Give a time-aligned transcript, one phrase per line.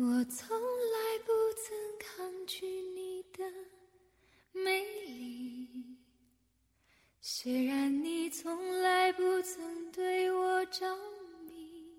[0.00, 3.42] 我从来不曾抗拒你的
[4.52, 5.68] 美丽，
[7.20, 10.86] 虽然你从来不曾对我着
[11.48, 11.96] 迷，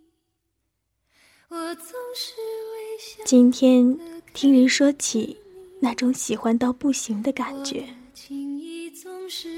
[1.49, 3.21] 我总是微笑。
[3.25, 3.99] 今天
[4.33, 5.35] 听人说起
[5.81, 7.85] 那种喜欢到不行的感觉，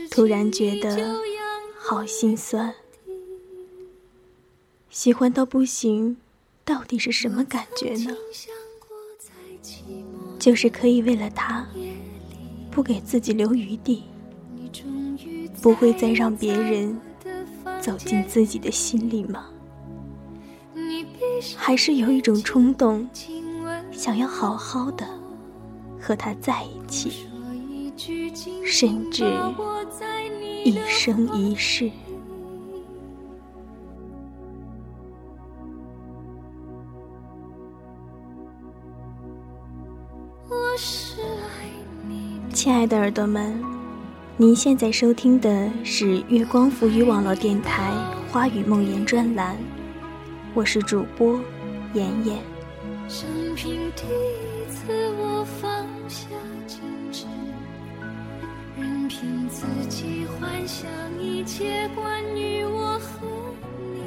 [0.09, 1.15] 突然觉得
[1.77, 2.73] 好心酸。
[4.89, 6.17] 喜欢到不行，
[6.64, 8.16] 到底是什么感觉呢？
[10.39, 11.68] 就是可以为了他，
[12.71, 14.04] 不给自己留余地，
[15.61, 17.00] 不会再让别人
[17.79, 19.46] 走进自己的心里吗？
[21.55, 23.07] 还是有一种冲动，
[23.91, 25.07] 想要好好的
[26.00, 27.28] 和他在一起，
[28.66, 29.25] 甚至
[30.64, 31.91] 一生一世。
[42.53, 43.59] 亲爱的耳朵们，
[44.37, 47.91] 您现在收听的是月光浮语网络电台
[48.31, 49.57] 《花语梦言》专栏，
[50.53, 51.39] 我是主播
[51.93, 52.38] 妍妍。
[53.07, 56.27] 生平第一次我放下
[56.67, 56.79] 矜
[57.11, 57.25] 持，
[58.77, 60.88] 任凭自己幻想
[61.19, 63.27] 一切关于我和
[63.93, 63.99] 你。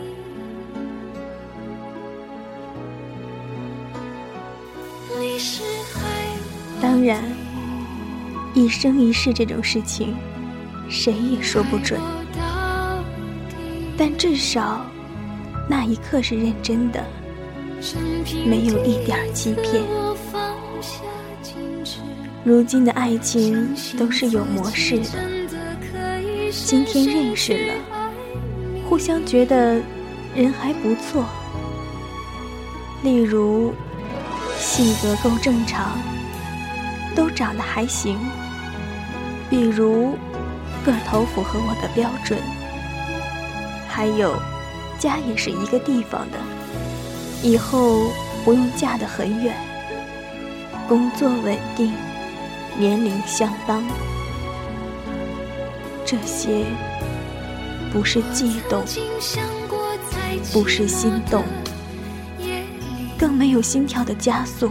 [5.20, 5.62] 你是，
[6.84, 7.22] 当然。
[8.52, 10.14] 一生一世这种事情，
[10.88, 11.98] 谁也说不准。
[13.96, 14.84] 但至少，
[15.68, 17.02] 那一刻是认真的，
[18.46, 19.82] 没有一点欺骗。
[22.44, 25.18] 如今的爱情都是有模式的，
[26.52, 27.74] 今天认识了，
[28.88, 29.80] 互相觉得
[30.34, 31.24] 人还不错。
[33.02, 33.72] 例如，
[34.58, 35.98] 性格够正常，
[37.14, 38.18] 都长得还行。
[39.50, 40.16] 比如，
[40.84, 42.38] 个头符合我的标准，
[43.88, 44.34] 还有，
[44.98, 46.38] 家也是一个地方的，
[47.42, 48.10] 以后
[48.44, 49.54] 不用嫁得很远，
[50.88, 51.92] 工作稳定，
[52.76, 53.84] 年龄相当，
[56.04, 56.64] 这些
[57.92, 58.82] 不是悸动，
[60.52, 61.44] 不是心动，
[63.16, 64.70] 更没有心跳的加速，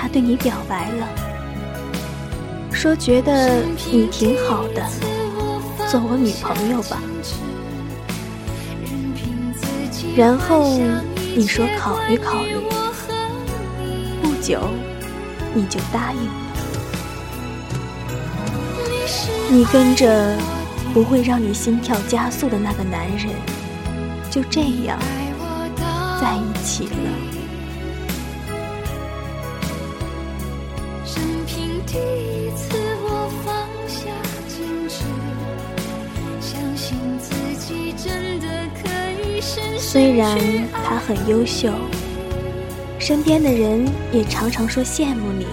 [0.00, 1.08] 他对你表白了。
[2.72, 4.88] 说觉得你挺好的，
[5.88, 7.02] 做我女朋友吧。
[10.16, 10.78] 然后
[11.34, 12.54] 你说考虑考虑，
[14.22, 14.70] 不久
[15.52, 16.32] 你就答应了。
[19.50, 20.36] 你跟着
[20.94, 23.34] 不会让你心跳加速的那个男人，
[24.30, 24.96] 就这样
[26.20, 27.27] 在一起了。
[39.90, 40.38] 虽然
[40.84, 41.72] 他很优秀，
[42.98, 45.46] 身边的人也常常说羡慕你，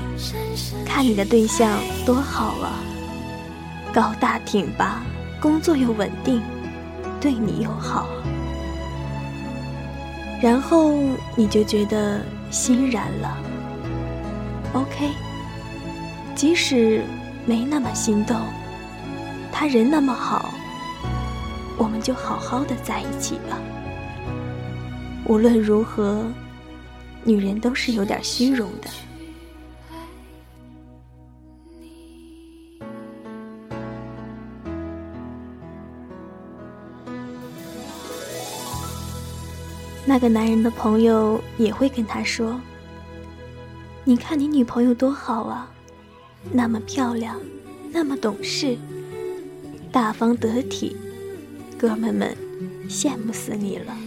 [0.85, 2.83] 看你的对象多好啊，
[3.93, 5.01] 高大挺拔，
[5.39, 6.41] 工作又稳定，
[7.21, 8.09] 对你又好，
[10.41, 10.91] 然后
[11.37, 12.19] 你就觉得
[12.51, 13.37] 欣然了。
[14.73, 15.11] OK，
[16.35, 17.05] 即使
[17.45, 18.35] 没那么心动，
[19.49, 20.53] 他人那么好，
[21.77, 23.57] 我们就好好的在一起吧。
[25.27, 26.23] 无论如何，
[27.23, 28.89] 女人都是有点虚荣的。
[40.07, 42.61] 那个男人的朋友也会跟他说
[44.05, 45.67] ：“你看你女朋友多好啊，
[46.51, 47.41] 那么漂亮，
[47.91, 48.77] 那么懂事，
[49.91, 50.95] 大方得体，
[51.79, 52.37] 哥们们
[52.87, 53.97] 羡慕死你了。”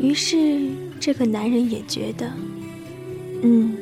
[0.00, 2.30] 于是，这个男人也觉得，
[3.42, 3.76] 嗯，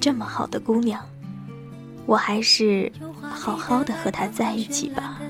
[0.00, 1.00] 这么好的姑娘，
[2.04, 2.90] 我还是
[3.20, 5.20] 好好的和她在一起吧。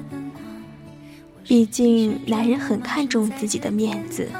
[1.44, 4.30] 毕竟，男人很看重自己的面子，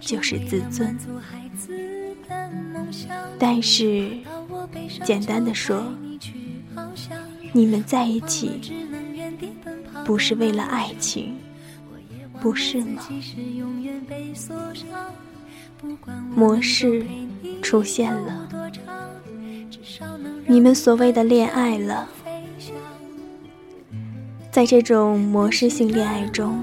[0.00, 0.96] 就是自尊。
[3.38, 4.10] 但是，
[5.04, 5.84] 简单的说，
[7.52, 8.72] 你们在一起
[10.04, 11.36] 不是为了爱情，
[12.44, 13.02] 不是吗？
[16.36, 17.02] 模式
[17.62, 18.46] 出现了，
[20.46, 22.06] 你们所谓的恋爱了。
[24.52, 26.62] 在这种模式性恋爱中，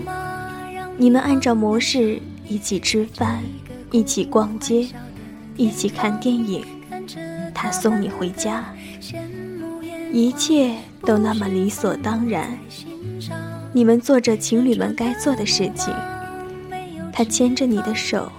[0.98, 3.42] 你们按照模式一起吃饭，
[3.90, 4.88] 一起逛街，
[5.58, 6.64] 一起看电影，
[7.56, 8.72] 他送你回家，
[10.14, 12.56] 一切都那么理所当然。
[13.74, 15.94] 你们做着情侣们该做的事情，
[17.14, 18.30] 他牵着你的手，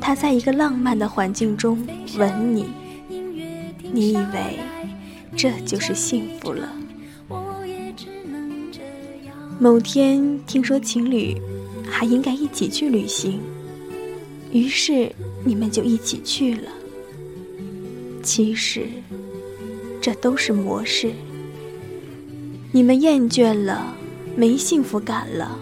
[0.00, 1.86] 他在一个浪漫的环境中
[2.18, 2.66] 吻你，
[3.80, 4.58] 你以为
[5.34, 6.68] 这就是幸福了。
[9.58, 11.40] 某天听说情侣
[11.90, 13.40] 还应该一起去旅行，
[14.52, 15.10] 于是
[15.44, 16.70] 你们就一起去了。
[18.22, 18.86] 其实，
[20.00, 21.10] 这都是模式。
[22.72, 23.94] 你们厌倦了，
[24.36, 25.58] 没幸福感了，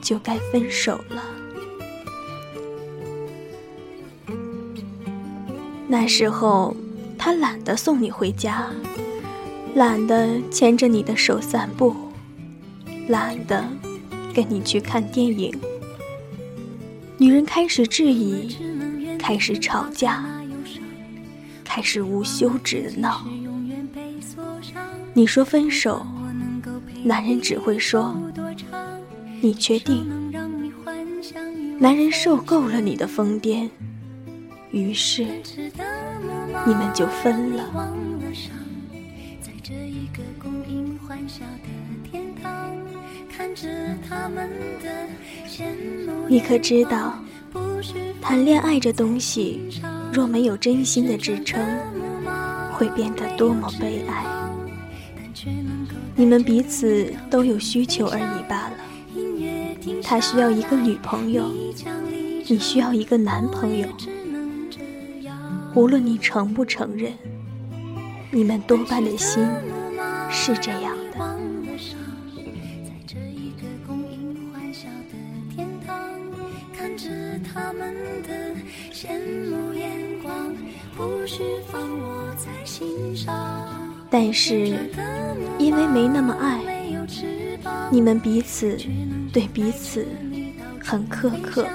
[0.00, 1.22] 就该分手了。
[5.86, 6.76] 那时候，
[7.16, 8.70] 他懒得送你回家，
[9.74, 11.94] 懒得牵着你的手散步。
[13.08, 13.64] 懒得
[14.34, 15.50] 跟你去看电影，
[17.16, 18.54] 女人开始质疑，
[19.18, 20.26] 开始吵架，
[21.64, 23.24] 开始无休止的闹。
[25.14, 26.06] 你说分手，
[27.04, 28.14] 男人只会说
[29.40, 30.06] ：“你确定？”
[31.78, 33.68] 男人受够了你的疯癫，
[34.72, 35.24] 于是
[36.66, 37.94] 你们就分了。
[46.28, 47.14] 你可知道，
[48.20, 49.60] 谈恋爱这东西，
[50.12, 51.64] 若没有真心的支撑，
[52.72, 54.37] 会变得多么悲哀。
[56.18, 58.72] 你们彼此都有需求而已罢了。
[60.02, 61.48] 他需要一个女朋友，
[62.48, 63.86] 你需要一个男朋友。
[65.76, 67.12] 无论你承不承认，
[68.32, 69.46] 你们多半的心
[70.28, 71.38] 是这样的。
[84.10, 84.74] 但是，因
[85.78, 86.60] 因为没那么爱，
[87.88, 88.76] 你们彼此
[89.32, 90.04] 对彼此
[90.82, 91.68] 很苛刻，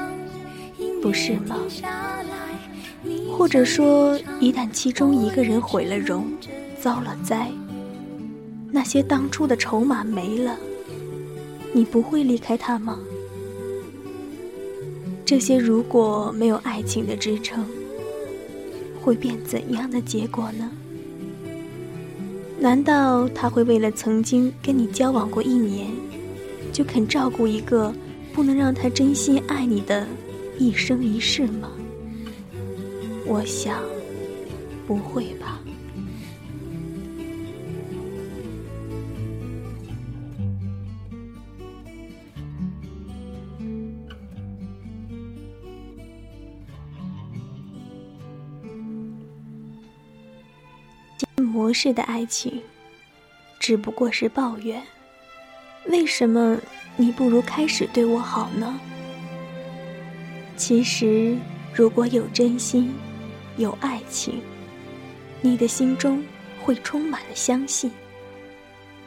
[1.01, 1.55] 不是吗？
[3.31, 6.25] 或者说，一旦其中一个人毁了容，
[6.81, 7.49] 遭了灾，
[8.73, 10.57] 那些当初的筹码没了，
[11.71, 12.99] 你不会离开他吗？
[15.23, 17.65] 这些如果没有爱情的支撑，
[19.01, 20.69] 会变怎样的结果呢？
[22.63, 25.91] 难道他会为了曾经跟你交往过一年，
[26.71, 27.93] 就肯照顾一个
[28.31, 30.07] 不能让他真心爱你的
[30.57, 31.69] 一生一世吗？
[33.25, 33.81] 我想，
[34.87, 35.59] 不会吧。
[51.73, 52.61] 模式的爱情，
[53.59, 54.79] 只不过是抱怨。
[55.87, 56.55] 为什么
[56.95, 58.79] 你不如开始对我好呢？
[60.55, 61.35] 其实，
[61.73, 62.93] 如果有真心，
[63.57, 64.39] 有爱情，
[65.41, 66.23] 你的心中
[66.61, 67.91] 会充满了相信，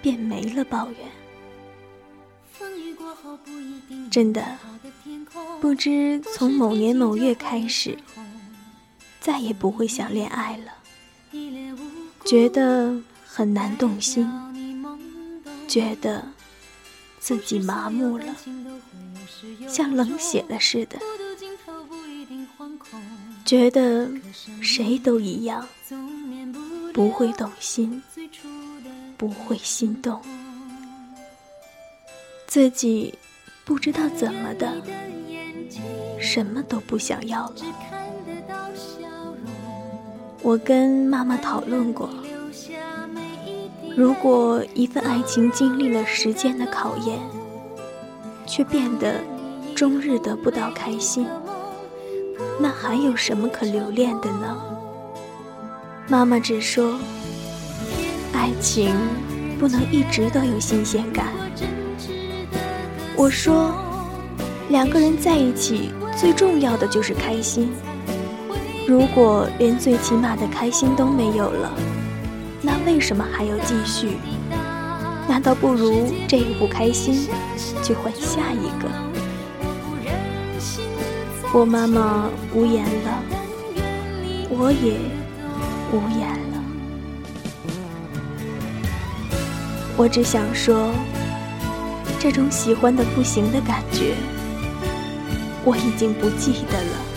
[0.02, 1.08] 便没了抱怨。
[4.10, 4.44] 真的，
[5.60, 7.96] 不知从某年某月开始，
[9.20, 10.72] 再也不会想恋爱了。
[12.26, 12.92] 觉得
[13.24, 14.28] 很难动心，
[15.68, 16.24] 觉得
[17.20, 18.34] 自己麻木了，
[19.68, 20.98] 像冷血了似的，
[23.44, 24.10] 觉得
[24.60, 25.64] 谁都一样，
[26.92, 28.02] 不会动心，
[29.16, 30.20] 不会心动，
[32.48, 33.14] 自己
[33.64, 34.82] 不知道怎么的，
[36.20, 37.95] 什么都不想要了。
[40.46, 42.08] 我跟妈妈讨论过，
[43.96, 47.18] 如果一份爱情经历了时间的考验，
[48.46, 49.16] 却变得
[49.74, 51.26] 终日得不到开心，
[52.60, 54.56] 那还有什么可留恋的呢？
[56.06, 56.96] 妈妈只说，
[58.32, 58.94] 爱情
[59.58, 61.32] 不能一直都有新鲜感。
[63.16, 63.74] 我说，
[64.68, 67.68] 两个人在一起最重要的就是开心。
[68.86, 71.72] 如果连最起码的开心都没有了，
[72.62, 74.16] 那为什么还要继续？
[75.28, 77.28] 难道不如这个不开心，
[77.82, 78.88] 就换下一个？
[81.52, 83.22] 我妈妈无言了，
[84.50, 85.00] 我也
[85.90, 86.62] 无言了。
[89.96, 90.92] 我只想说，
[92.20, 94.14] 这种喜欢的不行的感觉，
[95.64, 97.15] 我已经不记得了，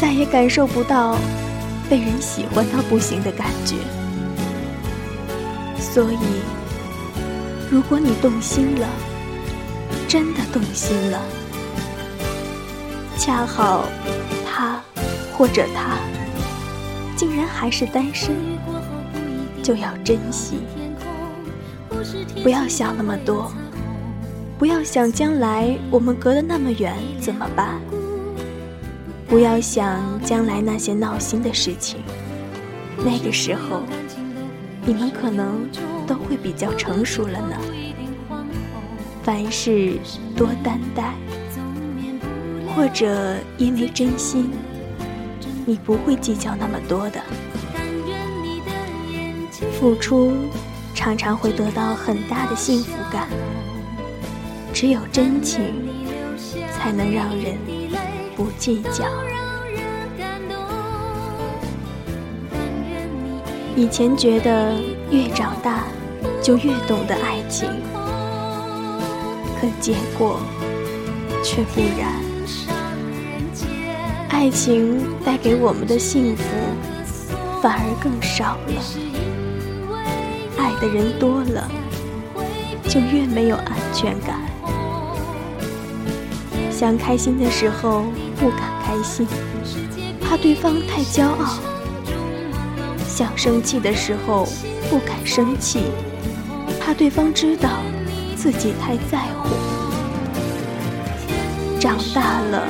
[0.00, 1.16] 再也感受不到
[1.88, 3.76] 被人喜欢到不行的感觉。
[5.78, 6.18] 所以，
[7.70, 8.88] 如果你动心了，
[10.08, 11.20] 真的动心了，
[13.16, 13.84] 恰好
[14.44, 14.80] 他
[15.32, 15.98] 或者他
[17.16, 18.34] 竟然还是单身，
[19.62, 20.58] 就要珍惜，
[22.42, 23.52] 不要想那么多，
[24.58, 27.80] 不要想将来我们隔得那么远怎么办，
[29.34, 31.98] 不要想将来那些闹心的事情，
[32.98, 33.82] 那个时候。
[34.86, 35.68] 你们可能
[36.06, 37.56] 都会比较成熟了呢。
[39.24, 39.98] 凡事
[40.36, 41.14] 多担待，
[42.76, 44.52] 或者因为真心，
[45.66, 47.20] 你不会计较那么多的。
[49.80, 50.32] 付出
[50.94, 53.26] 常常会得到很大的幸福感，
[54.72, 55.74] 只有真情
[56.70, 57.58] 才能让人
[58.36, 59.04] 不计较。
[63.76, 64.74] 以前觉得
[65.10, 65.84] 越长大
[66.40, 67.68] 就越懂得爱情，
[69.60, 70.38] 可结果
[71.42, 72.22] 却不然。
[74.28, 76.44] 爱情带给我们的幸福
[77.62, 78.74] 反而更少了。
[80.58, 81.70] 爱的人多了，
[82.88, 84.38] 就越没有安全感。
[86.70, 89.26] 想开心的时候不敢开心，
[90.20, 91.58] 怕对方太骄傲。
[93.06, 94.48] 想生气的时候
[94.90, 95.84] 不敢生气，
[96.80, 97.68] 怕对方知道
[98.36, 99.48] 自己太在乎。
[101.78, 102.66] 长大了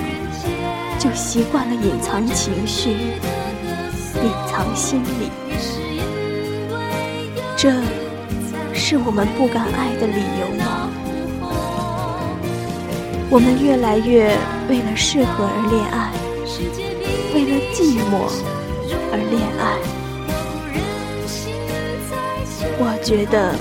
[0.99, 5.31] 就习惯了隐藏情绪，隐藏心理，
[7.57, 7.73] 这
[8.75, 10.84] 是我们不敢爱的理由吗？
[13.31, 14.37] 我们越来越
[14.69, 16.13] 为了适合而恋爱，
[17.35, 18.31] 为了寂寞
[19.11, 19.63] 而恋爱。
[22.77, 23.55] 我觉得，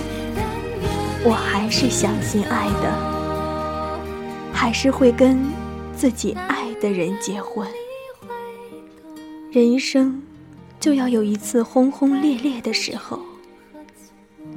[1.24, 5.40] 我还是相信爱的，还是会跟
[5.96, 7.68] 自己爱的人结婚。
[9.52, 10.22] 人生
[10.80, 13.20] 就要有一次轰轰烈烈的时候，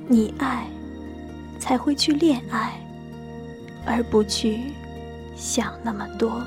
[0.08, 0.66] 你爱，
[1.58, 2.72] 才会去恋爱，
[3.86, 4.60] 而不去
[5.37, 6.43] 想那么多。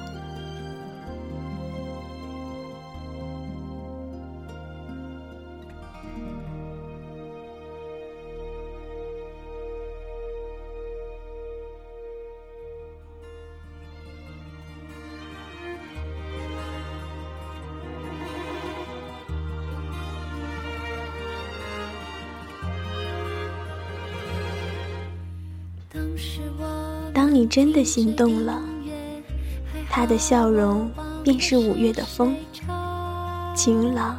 [27.13, 28.61] 当你真的心动了，
[29.99, 30.89] 他的笑容
[31.25, 32.33] 便是五月的风，
[33.53, 34.17] 晴朗，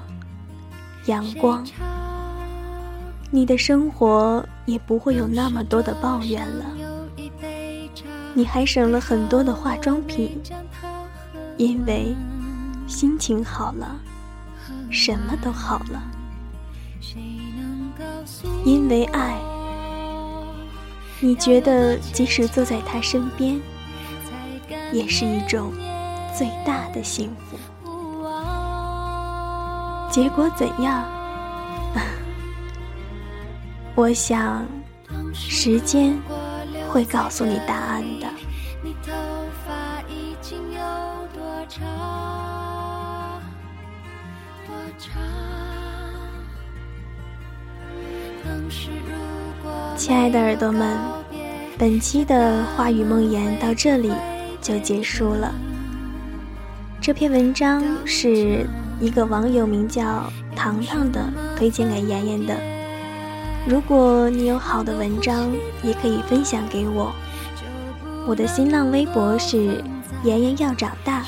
[1.06, 1.66] 阳光。
[3.30, 6.66] 你的生活也不会有那么多的抱怨了，
[8.34, 10.38] 你还省了很多的化妆品，
[11.56, 12.14] 因为
[12.86, 13.98] 心情好了，
[14.90, 16.02] 什么都好了，
[18.66, 19.34] 因为爱。
[21.20, 23.58] 你觉得，即使坐在他身边，
[24.92, 25.72] 也是一种
[26.36, 27.58] 最大的幸福。
[30.10, 31.04] 结果怎样？
[33.94, 34.64] 我想，
[35.32, 36.16] 时间
[36.88, 38.26] 会告诉你答案的。
[49.96, 50.98] 亲爱的耳朵们，
[51.78, 54.10] 本期的话语梦言到这里
[54.60, 55.54] 就结束了。
[57.00, 58.66] 这篇文章是
[59.00, 61.20] 一个网友名叫糖糖的
[61.56, 62.56] 推荐给妍妍的。
[63.66, 65.50] 如果你有好的文章，
[65.82, 67.12] 也可以分享给我。
[68.26, 69.82] 我的新浪微博是
[70.24, 71.24] 妍妍要长大，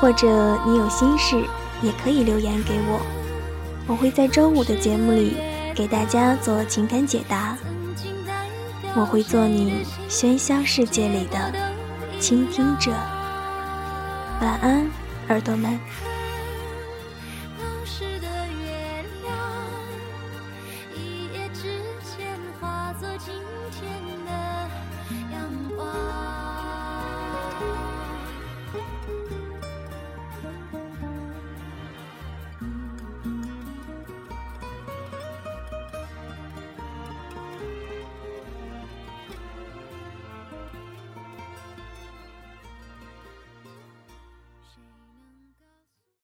[0.00, 1.36] 或者你有心事
[1.82, 3.00] 也可以留言给我，
[3.86, 5.36] 我会在周五的节目里。
[5.74, 7.56] 给大家做情感解答。
[8.94, 11.71] 我会做你喧嚣世界里的
[12.22, 12.92] 倾听者，
[14.40, 14.88] 晚安，
[15.26, 15.76] 耳朵们。